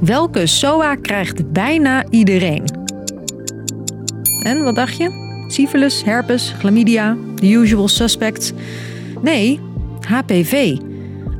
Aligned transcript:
Welke 0.00 0.46
SOA 0.46 0.94
krijgt 0.94 1.52
bijna 1.52 2.04
iedereen? 2.10 2.64
En 4.42 4.62
wat 4.64 4.74
dacht 4.74 4.96
je? 4.96 5.44
Syphilis, 5.48 6.04
herpes, 6.04 6.54
chlamydia, 6.58 7.16
the 7.34 7.46
usual 7.50 7.88
suspects? 7.88 8.52
Nee, 9.22 9.60
HPV. 10.08 10.76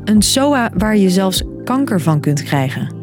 Een 0.05 0.23
SOA 0.23 0.71
waar 0.77 0.97
je 0.97 1.11
zelfs 1.11 1.43
kanker 1.65 2.01
van 2.01 2.21
kunt 2.21 2.43
krijgen. 2.43 2.96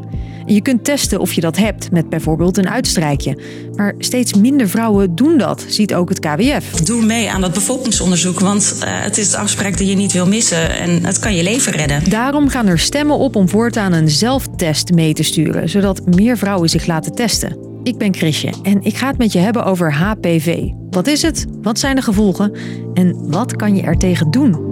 Je 0.45 0.61
kunt 0.61 0.83
testen 0.83 1.19
of 1.19 1.33
je 1.33 1.41
dat 1.41 1.57
hebt 1.57 1.91
met 1.91 2.09
bijvoorbeeld 2.09 2.57
een 2.57 2.69
uitstrijkje. 2.69 3.37
Maar 3.75 3.93
steeds 3.97 4.33
minder 4.33 4.69
vrouwen 4.69 5.15
doen 5.15 5.37
dat, 5.37 5.65
ziet 5.67 5.93
ook 5.93 6.09
het 6.09 6.19
KWF. 6.19 6.69
Doe 6.69 7.05
mee 7.05 7.31
aan 7.31 7.41
dat 7.41 7.53
bevolkingsonderzoek, 7.53 8.39
want 8.39 8.75
uh, 8.77 8.89
het 8.89 9.17
is 9.17 9.29
de 9.29 9.37
afspraak 9.37 9.77
die 9.77 9.89
je 9.89 9.95
niet 9.95 10.11
wil 10.11 10.27
missen 10.27 10.77
en 10.77 11.05
het 11.05 11.19
kan 11.19 11.35
je 11.35 11.43
leven 11.43 11.71
redden. 11.71 12.09
Daarom 12.09 12.49
gaan 12.49 12.67
er 12.67 12.79
stemmen 12.79 13.17
op 13.17 13.35
om 13.35 13.49
voortaan 13.49 13.93
een 13.93 14.09
zelftest 14.09 14.91
mee 14.91 15.13
te 15.13 15.23
sturen, 15.23 15.70
zodat 15.70 16.15
meer 16.15 16.37
vrouwen 16.37 16.70
zich 16.70 16.85
laten 16.85 17.15
testen. 17.15 17.57
Ik 17.84 17.98
ben 17.98 18.15
Chrisje 18.15 18.53
en 18.63 18.81
ik 18.81 18.95
ga 18.95 19.07
het 19.07 19.17
met 19.17 19.31
je 19.31 19.39
hebben 19.39 19.65
over 19.65 19.93
HPV. 19.93 20.70
Wat 20.89 21.07
is 21.07 21.21
het? 21.21 21.45
Wat 21.62 21.79
zijn 21.79 21.95
de 21.95 22.01
gevolgen? 22.01 22.55
En 22.93 23.31
wat 23.31 23.55
kan 23.55 23.75
je 23.75 23.81
er 23.81 23.98
tegen 23.98 24.31
doen? 24.31 24.71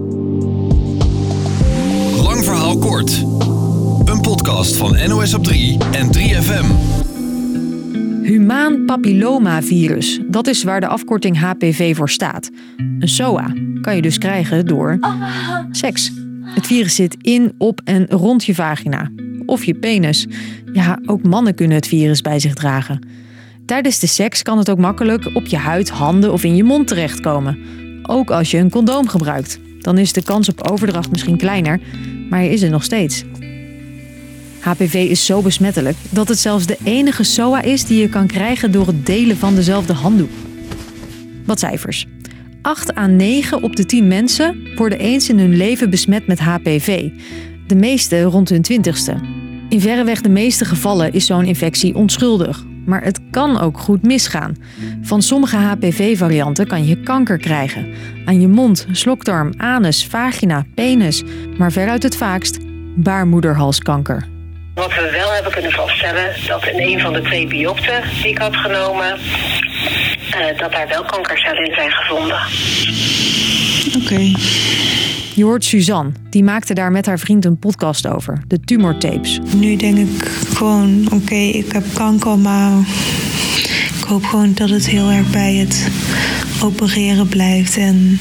Lang 2.24 2.44
verhaal 2.44 2.78
kort. 2.78 3.24
Een 4.12 4.22
podcast 4.22 4.76
van 4.76 5.10
NOS 5.10 5.34
op 5.34 5.44
3 5.44 5.78
en 5.92 6.08
3FM. 6.18 6.66
Humaan 8.22 8.86
papillomavirus, 8.86 10.20
dat 10.28 10.48
is 10.48 10.64
waar 10.64 10.80
de 10.80 10.88
afkorting 10.88 11.40
HPV 11.40 11.96
voor 11.96 12.10
staat. 12.10 12.50
Een 12.78 13.10
SOA 13.10 13.54
kan 13.82 13.96
je 13.96 14.02
dus 14.02 14.18
krijgen 14.18 14.66
door 14.66 15.00
seks. 15.72 16.12
Het 16.44 16.68
virus 16.68 16.96
zit 16.96 17.18
in, 17.22 17.54
op 17.58 17.82
en 17.84 18.08
rond 18.10 18.46
je 18.46 18.56
vagina. 18.56 19.12
Of 19.46 19.64
je 19.64 19.74
penis. 19.76 20.28
Ja, 20.74 21.00
ook 21.06 21.24
mannen 21.24 21.56
kunnen 21.56 21.76
het 21.76 21.88
virus 21.88 22.22
bij 22.22 22.40
zich 22.40 22.54
dragen. 22.54 23.08
Tijdens 23.66 24.00
de 24.00 24.08
seks 24.08 24.42
kan 24.42 24.58
het 24.58 24.70
ook 24.70 24.80
makkelijk 24.80 25.30
op 25.34 25.46
je 25.46 25.58
huid, 25.58 25.90
handen 25.90 26.32
of 26.32 26.44
in 26.44 26.56
je 26.56 26.64
mond 26.64 26.88
terechtkomen. 26.88 27.58
Ook 28.04 28.32
als 28.32 28.52
je 28.52 28.58
een 28.58 28.72
condoom 28.72 29.08
gebruikt. 29.08 29.60
Dan 29.80 29.98
is 29.98 30.14
de 30.14 30.24
kans 30.24 30.50
op 30.50 30.70
overdracht 30.70 31.12
misschien 31.12 31.38
kleiner, 31.38 31.80
maar 32.30 32.40
hij 32.40 32.50
is 32.50 32.62
er 32.62 32.70
nog 32.70 32.84
steeds. 32.84 33.24
HPV 34.62 34.94
is 34.94 35.26
zo 35.26 35.42
besmettelijk 35.42 35.98
dat 36.10 36.28
het 36.28 36.40
zelfs 36.40 36.66
de 36.66 36.78
enige 36.84 37.24
SOA 37.24 37.62
is 37.62 37.86
die 37.86 38.02
je 38.02 38.10
kan 38.10 38.28
krijgen 38.28 38.72
door 38.72 38.88
het 38.88 39.06
delen 39.06 39.38
van 39.38 39.56
dezelfde 39.56 39.94
handdoek. 39.94 40.30
Wat 41.46 41.60
cijfers. 41.60 42.08
8 42.62 42.98
à 42.98 43.08
9 43.08 43.64
op 43.64 43.76
de 43.76 43.86
10 43.86 44.08
mensen 44.08 44.68
worden 44.76 45.00
eens 45.00 45.30
in 45.30 45.40
hun 45.40 45.58
leven 45.58 45.90
besmet 45.90 46.28
met 46.28 46.40
HPV. 46.40 47.10
De 47.68 47.76
meeste 47.76 48.22
rond 48.22 48.50
hun 48.50 48.66
20ste. 48.72 49.16
In 49.70 49.82
verreweg 49.82 50.22
de 50.22 50.30
meeste 50.30 50.66
gevallen 50.66 51.14
is 51.14 51.26
zo'n 51.26 51.46
infectie 51.46 51.96
onschuldig. 51.96 52.66
Maar 52.86 53.04
het 53.04 53.20
kan 53.32 53.60
ook 53.60 53.80
goed 53.80 54.04
misgaan. 54.04 54.56
Van 55.02 55.22
sommige 55.22 55.56
HPV-varianten 55.56 56.68
kan 56.68 56.86
je 56.86 57.02
kanker 57.02 57.38
krijgen. 57.38 57.94
Aan 58.26 58.42
je 58.42 58.48
mond, 58.48 58.88
slokdarm, 58.92 59.54
anus, 59.58 60.06
vagina, 60.06 60.66
penis. 60.76 61.24
Maar 61.58 61.72
veruit 61.72 62.04
het 62.04 62.16
vaakst 62.16 62.60
baarmoederhalskanker. 62.96 64.31
Wat 64.74 64.94
we 64.94 65.10
wel 65.12 65.34
hebben 65.34 65.52
kunnen 65.52 65.72
vaststellen, 65.72 66.36
dat 66.48 66.66
in 66.68 66.80
een 66.80 67.00
van 67.00 67.14
de 67.14 67.22
twee 67.22 67.48
biopten 67.48 68.04
die 68.22 68.28
ik 68.28 68.38
had 68.38 68.56
genomen, 68.56 69.18
uh, 70.36 70.60
dat 70.60 70.72
daar 70.72 70.88
wel 70.88 71.04
kankercellen 71.04 71.66
in 71.66 71.74
zijn 71.74 71.92
gevonden. 71.92 72.40
Oké. 73.96 74.14
Okay. 74.14 74.36
Je 75.36 75.44
hoort 75.44 75.66
Suzanne, 75.66 76.12
die 76.30 76.44
maakte 76.44 76.74
daar 76.74 76.92
met 76.92 77.06
haar 77.06 77.20
vriend 77.20 77.46
een 77.46 77.60
podcast 77.60 78.08
over, 78.08 78.42
de 78.48 78.60
tumortapes. 78.60 79.40
Nu 79.56 79.76
denk 79.76 79.98
ik 79.98 80.30
gewoon, 80.56 81.06
oké, 81.06 81.16
okay, 81.16 81.50
ik 81.50 81.72
heb 81.72 81.84
kanker, 81.94 82.38
maar 82.38 82.72
ik 84.00 84.04
hoop 84.08 84.24
gewoon 84.24 84.54
dat 84.54 84.70
het 84.70 84.88
heel 84.88 85.10
erg 85.10 85.30
bij 85.32 85.54
het 85.54 85.88
opereren 86.64 87.28
blijft 87.28 87.78
en 87.78 88.20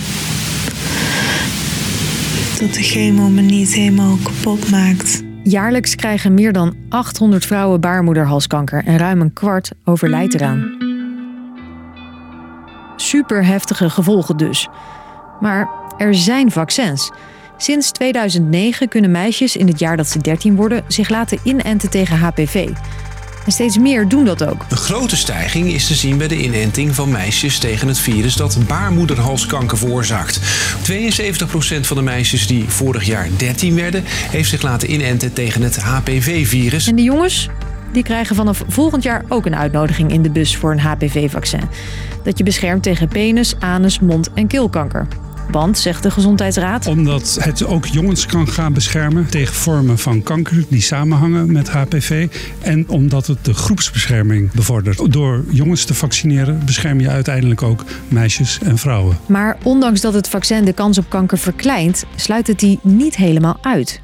dat 2.58 2.74
de 2.74 2.82
chemo 2.82 3.28
me 3.28 3.40
niet 3.40 3.74
helemaal 3.74 4.18
kapot 4.22 4.70
maakt. 4.70 5.29
Jaarlijks 5.42 5.94
krijgen 5.94 6.34
meer 6.34 6.52
dan 6.52 6.76
800 6.88 7.46
vrouwen 7.46 7.80
baarmoederhalskanker 7.80 8.84
en 8.84 8.98
ruim 8.98 9.20
een 9.20 9.32
kwart 9.32 9.70
overlijdt 9.84 10.34
eraan. 10.34 10.88
Super 12.96 13.44
heftige 13.44 13.90
gevolgen 13.90 14.36
dus. 14.36 14.68
Maar 15.40 15.68
er 15.98 16.14
zijn 16.14 16.50
vaccins. 16.50 17.10
Sinds 17.56 17.90
2009 17.90 18.88
kunnen 18.88 19.10
meisjes 19.10 19.56
in 19.56 19.66
het 19.66 19.78
jaar 19.78 19.96
dat 19.96 20.06
ze 20.06 20.18
13 20.18 20.56
worden 20.56 20.84
zich 20.88 21.08
laten 21.08 21.38
inenten 21.42 21.90
tegen 21.90 22.18
HPV. 22.18 22.68
En 23.44 23.52
steeds 23.52 23.78
meer 23.78 24.08
doen 24.08 24.24
dat 24.24 24.44
ook. 24.44 24.64
Een 24.68 24.76
grote 24.76 25.16
stijging 25.16 25.72
is 25.72 25.86
te 25.86 25.94
zien 25.94 26.18
bij 26.18 26.28
de 26.28 26.42
inenting 26.42 26.94
van 26.94 27.10
meisjes 27.10 27.58
tegen 27.58 27.88
het 27.88 27.98
virus 27.98 28.34
dat 28.34 28.58
baarmoederhalskanker 28.66 29.78
veroorzaakt. 29.78 30.40
72% 30.90 31.80
van 31.80 31.96
de 31.96 32.02
meisjes 32.02 32.46
die 32.46 32.64
vorig 32.68 33.04
jaar 33.04 33.28
13 33.36 33.74
werden, 33.74 34.02
heeft 34.06 34.48
zich 34.50 34.62
laten 34.62 34.92
inenten 34.92 35.32
tegen 35.32 35.62
het 35.62 35.76
HPV-virus. 35.76 36.86
En 36.86 36.96
de 36.96 37.02
jongens? 37.02 37.48
Die 37.92 38.02
krijgen 38.02 38.36
vanaf 38.36 38.62
volgend 38.68 39.02
jaar 39.02 39.24
ook 39.28 39.46
een 39.46 39.56
uitnodiging 39.56 40.12
in 40.12 40.22
de 40.22 40.30
bus 40.30 40.56
voor 40.56 40.72
een 40.72 40.80
HPV-vaccin. 40.80 41.68
Dat 42.24 42.38
je 42.38 42.44
beschermt 42.44 42.82
tegen 42.82 43.08
penis, 43.08 43.54
anus, 43.58 44.00
mond- 44.00 44.30
en 44.34 44.46
keelkanker. 44.46 45.06
Want, 45.50 45.78
zegt 45.78 46.02
de 46.02 46.10
Gezondheidsraad. 46.10 46.86
Omdat 46.86 47.38
het 47.40 47.64
ook 47.64 47.86
jongens 47.86 48.26
kan 48.26 48.48
gaan 48.48 48.72
beschermen 48.72 49.26
tegen 49.30 49.54
vormen 49.54 49.98
van 49.98 50.22
kanker 50.22 50.64
die 50.68 50.80
samenhangen 50.80 51.52
met 51.52 51.68
HPV. 51.68 52.28
En 52.60 52.88
omdat 52.88 53.26
het 53.26 53.44
de 53.44 53.54
groepsbescherming 53.54 54.52
bevordert. 54.52 55.12
Door 55.12 55.44
jongens 55.48 55.84
te 55.84 55.94
vaccineren 55.94 56.62
bescherm 56.64 57.00
je 57.00 57.08
uiteindelijk 57.08 57.62
ook 57.62 57.84
meisjes 58.08 58.58
en 58.62 58.78
vrouwen. 58.78 59.18
Maar 59.26 59.58
ondanks 59.62 60.00
dat 60.00 60.14
het 60.14 60.28
vaccin 60.28 60.64
de 60.64 60.72
kans 60.72 60.98
op 60.98 61.04
kanker 61.08 61.38
verkleint, 61.38 62.04
sluit 62.16 62.46
het 62.46 62.58
die 62.58 62.78
niet 62.82 63.16
helemaal 63.16 63.58
uit. 63.60 64.00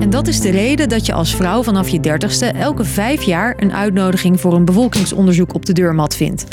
En 0.00 0.10
dat 0.10 0.26
is 0.26 0.40
de 0.40 0.50
reden 0.50 0.88
dat 0.88 1.06
je 1.06 1.12
als 1.12 1.34
vrouw 1.36 1.62
vanaf 1.62 1.88
je 1.88 2.00
dertigste 2.00 2.46
elke 2.46 2.84
vijf 2.84 3.22
jaar 3.22 3.54
een 3.58 3.72
uitnodiging 3.72 4.40
voor 4.40 4.54
een 4.54 4.64
bevolkingsonderzoek 4.64 5.54
op 5.54 5.66
de 5.66 5.72
deurmat 5.72 6.16
vindt. 6.16 6.44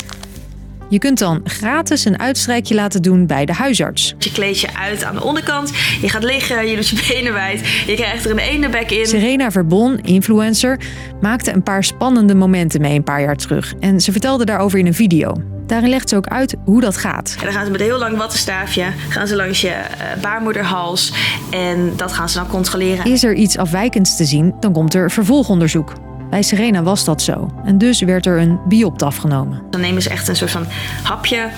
Je 0.90 0.98
kunt 0.98 1.18
dan 1.18 1.40
gratis 1.44 2.04
een 2.04 2.18
uitstrijkje 2.18 2.74
laten 2.74 3.02
doen 3.02 3.26
bij 3.26 3.44
de 3.44 3.52
huisarts. 3.52 4.14
Je 4.18 4.32
kleed 4.32 4.60
je 4.60 4.76
uit 4.76 5.04
aan 5.04 5.14
de 5.14 5.22
onderkant, 5.22 5.72
je 6.00 6.08
gaat 6.08 6.24
liggen, 6.24 6.66
je 6.66 6.76
doet 6.76 6.88
je 6.88 7.06
benen 7.08 7.32
wijd, 7.32 7.60
je 7.86 7.94
krijgt 7.94 8.24
er 8.24 8.30
een 8.30 8.38
ene 8.38 8.68
bek 8.68 8.90
in. 8.90 9.06
Serena 9.06 9.50
Verbon, 9.50 9.98
influencer, 9.98 10.80
maakte 11.20 11.52
een 11.52 11.62
paar 11.62 11.84
spannende 11.84 12.34
momenten 12.34 12.80
mee 12.80 12.96
een 12.96 13.04
paar 13.04 13.20
jaar 13.20 13.36
terug. 13.36 13.74
En 13.80 14.00
ze 14.00 14.12
vertelde 14.12 14.44
daarover 14.44 14.78
in 14.78 14.86
een 14.86 14.94
video. 14.94 15.32
Daarin 15.66 15.88
legt 15.88 16.08
ze 16.08 16.16
ook 16.16 16.26
uit 16.26 16.56
hoe 16.64 16.80
dat 16.80 16.96
gaat. 16.96 17.34
En 17.38 17.44
dan 17.44 17.52
gaan 17.52 17.64
ze 17.64 17.70
met 17.70 17.80
een 17.80 17.86
heel 17.86 17.98
lang 17.98 18.16
wattenstaafje 18.16 18.84
gaan 19.08 19.26
ze 19.26 19.36
langs 19.36 19.60
je 19.60 19.68
uh, 19.68 20.22
baarmoederhals 20.22 21.12
en 21.50 21.92
dat 21.96 22.12
gaan 22.12 22.28
ze 22.28 22.38
dan 22.38 22.46
controleren. 22.46 23.04
Is 23.04 23.24
er 23.24 23.34
iets 23.34 23.58
afwijkends 23.58 24.16
te 24.16 24.24
zien, 24.24 24.54
dan 24.60 24.72
komt 24.72 24.94
er 24.94 25.10
vervolgonderzoek. 25.10 25.92
Bij 26.30 26.42
Serena 26.42 26.82
was 26.82 27.04
dat 27.04 27.22
zo. 27.22 27.50
En 27.64 27.78
dus 27.78 28.00
werd 28.00 28.26
er 28.26 28.38
een 28.38 28.58
biopt 28.68 29.02
afgenomen. 29.02 29.62
Dan 29.70 29.80
nemen 29.80 30.02
ze 30.02 30.10
echt 30.10 30.28
een 30.28 30.36
soort 30.36 30.50
van 30.50 30.66
hapje 31.02 31.48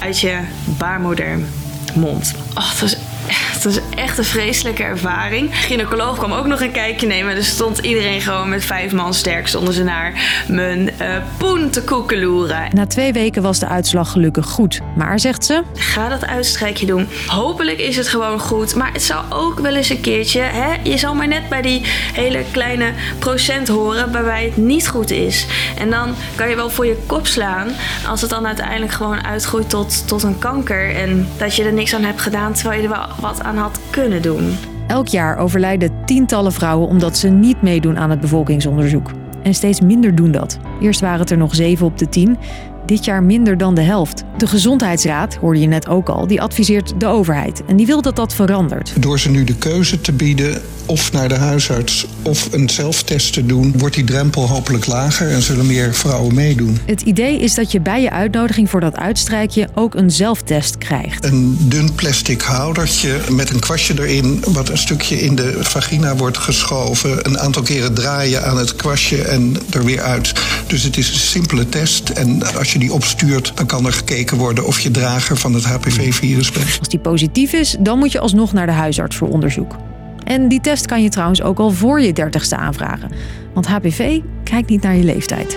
uit 0.00 0.20
je 0.20 0.38
baarmoedermond. 0.78 2.34
Oh, 2.54 2.80
dat 2.80 2.82
is 2.82 2.96
het 3.54 3.64
was 3.64 3.78
echt 3.96 4.18
een 4.18 4.24
vreselijke 4.24 4.82
ervaring. 4.82 5.50
De 5.50 5.56
gynaecoloog 5.56 6.18
kwam 6.18 6.32
ook 6.32 6.46
nog 6.46 6.60
een 6.60 6.72
kijkje 6.72 7.06
nemen. 7.06 7.30
Er 7.30 7.36
dus 7.36 7.48
stond 7.48 7.78
iedereen 7.78 8.20
gewoon 8.20 8.48
met 8.48 8.64
vijf 8.64 8.92
man 8.92 9.14
sterk 9.14 9.48
stonden 9.48 9.74
ze 9.74 9.82
naar 9.82 10.42
mijn 10.48 10.90
uh, 11.00 11.16
poen 11.36 11.70
te 11.70 11.82
koekeloeren. 11.82 12.68
Na 12.72 12.86
twee 12.86 13.12
weken 13.12 13.42
was 13.42 13.58
de 13.58 13.68
uitslag 13.68 14.10
gelukkig 14.10 14.46
goed. 14.46 14.80
Maar, 14.96 15.20
zegt 15.20 15.44
ze... 15.44 15.62
Ga 15.74 16.08
dat 16.08 16.26
uitstrijkje 16.26 16.86
doen. 16.86 17.08
Hopelijk 17.26 17.78
is 17.78 17.96
het 17.96 18.08
gewoon 18.08 18.38
goed. 18.38 18.74
Maar 18.74 18.92
het 18.92 19.02
zou 19.02 19.24
ook 19.28 19.60
wel 19.60 19.74
eens 19.74 19.88
een 19.88 20.00
keertje... 20.00 20.40
Hè, 20.40 20.74
je 20.82 20.98
zal 20.98 21.14
maar 21.14 21.28
net 21.28 21.48
bij 21.48 21.62
die 21.62 21.80
hele 22.12 22.44
kleine 22.50 22.92
procent 23.18 23.68
horen... 23.68 24.12
waarbij 24.12 24.44
het 24.44 24.56
niet 24.56 24.88
goed 24.88 25.10
is. 25.10 25.46
En 25.78 25.90
dan 25.90 26.14
kan 26.34 26.48
je 26.48 26.56
wel 26.56 26.70
voor 26.70 26.86
je 26.86 26.96
kop 27.06 27.26
slaan... 27.26 27.68
als 28.08 28.20
het 28.20 28.30
dan 28.30 28.46
uiteindelijk 28.46 28.92
gewoon 28.92 29.24
uitgroeit 29.24 29.70
tot, 29.70 30.08
tot 30.08 30.22
een 30.22 30.38
kanker... 30.38 30.96
en 30.96 31.28
dat 31.36 31.56
je 31.56 31.64
er 31.64 31.72
niks 31.72 31.94
aan 31.94 32.04
hebt 32.04 32.20
gedaan... 32.20 32.52
terwijl 32.52 32.80
je 32.80 32.88
er 32.88 32.94
wel 32.94 33.06
wat 33.20 33.42
aan 33.42 33.56
had 33.56 33.80
kunnen 33.90 34.22
doen. 34.22 34.56
Elk 34.86 35.08
jaar 35.08 35.36
overlijden 35.36 36.04
tientallen 36.04 36.52
vrouwen 36.52 36.88
omdat 36.88 37.16
ze 37.16 37.28
niet 37.28 37.62
meedoen 37.62 37.98
aan 37.98 38.10
het 38.10 38.20
bevolkingsonderzoek. 38.20 39.10
En 39.42 39.54
steeds 39.54 39.80
minder 39.80 40.14
doen 40.14 40.30
dat. 40.30 40.58
Eerst 40.80 41.00
waren 41.00 41.20
het 41.20 41.30
er 41.30 41.36
nog 41.36 41.54
7 41.54 41.86
op 41.86 41.98
de 41.98 42.08
10. 42.08 42.38
Dit 42.86 43.04
jaar 43.04 43.22
minder 43.22 43.58
dan 43.58 43.74
de 43.74 43.82
helft. 43.82 44.22
De 44.36 44.46
Gezondheidsraad, 44.46 45.34
hoorde 45.34 45.60
je 45.60 45.66
net 45.66 45.88
ook 45.88 46.08
al, 46.08 46.26
die 46.26 46.42
adviseert 46.42 47.00
de 47.00 47.06
overheid. 47.06 47.62
En 47.66 47.76
die 47.76 47.86
wil 47.86 48.02
dat 48.02 48.16
dat 48.16 48.34
verandert. 48.34 48.92
Door 48.98 49.18
ze 49.18 49.30
nu 49.30 49.44
de 49.44 49.54
keuze 49.54 50.00
te 50.00 50.12
bieden 50.12 50.62
of 50.86 51.12
naar 51.12 51.28
de 51.28 51.34
huisarts 51.34 52.06
of 52.22 52.48
een 52.52 52.68
zelftest 52.68 53.32
te 53.32 53.46
doen, 53.46 53.74
wordt 53.78 53.94
die 53.94 54.04
drempel 54.04 54.48
hopelijk 54.48 54.86
lager 54.86 55.30
en 55.30 55.42
zullen 55.42 55.66
meer 55.66 55.94
vrouwen 55.94 56.34
meedoen. 56.34 56.78
Het 56.86 57.02
idee 57.02 57.38
is 57.38 57.54
dat 57.54 57.72
je 57.72 57.80
bij 57.80 58.02
je 58.02 58.10
uitnodiging 58.10 58.70
voor 58.70 58.80
dat 58.80 58.96
uitstrijkje 58.96 59.68
ook 59.74 59.94
een 59.94 60.10
zelftest 60.10 60.78
krijgt. 60.78 61.24
Een 61.24 61.56
dun 61.60 61.94
plastic 61.94 62.42
houdertje 62.42 63.18
met 63.30 63.50
een 63.50 63.60
kwastje 63.60 63.94
erin, 63.98 64.44
wat 64.48 64.68
een 64.68 64.78
stukje 64.78 65.20
in 65.20 65.34
de 65.34 65.56
vagina 65.60 66.16
wordt 66.16 66.38
geschoven. 66.38 67.26
Een 67.26 67.38
aantal 67.38 67.62
keren 67.62 67.94
draaien 67.94 68.44
aan 68.44 68.58
het 68.58 68.76
kwastje 68.76 69.22
en 69.22 69.56
er 69.70 69.84
weer 69.84 70.00
uit. 70.00 70.32
Dus 70.66 70.82
het 70.82 70.96
is 70.96 71.08
een 71.08 71.18
simpele 71.18 71.68
test 71.68 72.08
en 72.08 72.56
als 72.56 72.73
je 72.74 72.80
die 72.80 72.92
opstuurt, 72.92 73.52
dan 73.54 73.66
kan 73.66 73.86
er 73.86 73.92
gekeken 73.92 74.36
worden 74.36 74.66
of 74.66 74.80
je 74.80 74.90
drager 74.90 75.36
van 75.36 75.54
het 75.54 75.64
HPV-virus 75.64 76.50
bent. 76.50 76.76
Als 76.78 76.88
die 76.88 76.98
positief 76.98 77.52
is, 77.52 77.76
dan 77.80 77.98
moet 77.98 78.12
je 78.12 78.18
alsnog 78.18 78.52
naar 78.52 78.66
de 78.66 78.72
huisarts 78.72 79.16
voor 79.16 79.28
onderzoek. 79.28 79.76
En 80.24 80.48
die 80.48 80.60
test 80.60 80.86
kan 80.86 81.02
je 81.02 81.08
trouwens 81.08 81.42
ook 81.42 81.58
al 81.58 81.70
voor 81.70 82.00
je 82.00 82.12
dertigste 82.12 82.56
aanvragen. 82.56 83.10
Want 83.54 83.66
HPV 83.66 84.20
kijkt 84.44 84.68
niet 84.68 84.82
naar 84.82 84.96
je 84.96 85.04
leeftijd. 85.04 85.56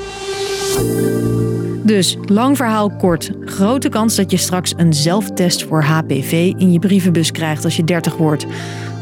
Dus, 1.84 2.18
lang 2.25 2.58
verhaal 2.58 2.90
kort. 2.90 3.31
Grote 3.46 3.90
kans 3.90 4.16
dat 4.16 4.31
je 4.31 4.38
straks 4.38 4.74
een 4.78 4.94
zelftest 4.94 5.64
voor 5.64 5.84
HPV 5.84 6.54
in 6.58 6.72
je 6.72 6.80
brievenbus 6.80 7.31
krijgt 7.31 7.64
als 7.64 7.75
je 7.75 7.84
30 7.84 8.18
wordt. 8.18 8.46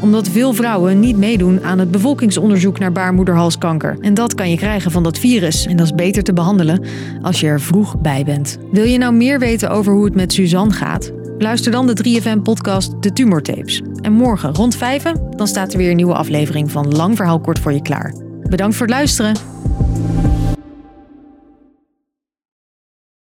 Omdat 0.00 0.28
veel 0.28 0.52
vrouwen 0.52 1.00
niet 1.00 1.16
meedoen 1.16 1.62
aan 1.62 1.78
het 1.78 1.90
bevolkingsonderzoek 1.90 2.78
naar 2.78 2.92
baarmoederhalskanker. 2.92 3.96
En 4.00 4.14
dat 4.14 4.34
kan 4.34 4.50
je 4.50 4.56
krijgen 4.56 4.90
van 4.90 5.02
dat 5.02 5.18
virus. 5.18 5.66
En 5.66 5.76
dat 5.76 5.86
is 5.86 5.94
beter 5.94 6.22
te 6.22 6.32
behandelen 6.32 6.84
als 7.22 7.40
je 7.40 7.46
er 7.46 7.60
vroeg 7.60 8.00
bij 8.00 8.24
bent. 8.24 8.58
Wil 8.70 8.84
je 8.84 8.98
nou 8.98 9.14
meer 9.14 9.38
weten 9.38 9.70
over 9.70 9.92
hoe 9.92 10.04
het 10.04 10.14
met 10.14 10.32
Suzanne 10.32 10.72
gaat? 10.72 11.12
Luister 11.38 11.72
dan 11.72 11.86
de 11.86 12.20
3FM-podcast 12.20 12.90
De 13.00 13.12
Tumortapes. 13.12 13.82
En 14.00 14.12
morgen 14.12 14.54
rond 14.54 14.76
5 14.76 15.02
dan 15.36 15.46
staat 15.46 15.72
er 15.72 15.78
weer 15.78 15.90
een 15.90 15.96
nieuwe 15.96 16.14
aflevering 16.14 16.70
van 16.70 16.94
Lang 16.94 17.16
Verhaal 17.16 17.40
Kort 17.40 17.58
voor 17.58 17.72
je 17.72 17.82
klaar. 17.82 18.14
Bedankt 18.48 18.76
voor 18.76 18.86
het 18.86 18.94
luisteren. 18.94 19.55